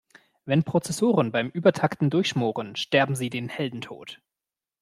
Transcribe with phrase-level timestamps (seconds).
[0.45, 4.19] Wenn Prozessoren beim Übertakten durchschmoren, sterben sie den Heldentod.